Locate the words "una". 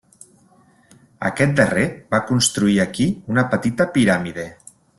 3.35-3.45